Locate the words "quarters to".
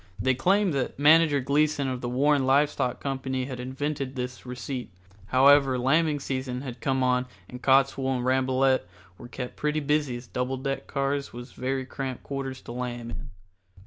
12.23-12.71